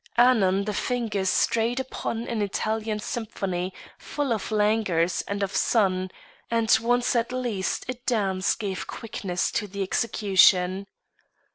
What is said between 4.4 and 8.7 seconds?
languors and of sun, and once at least a dance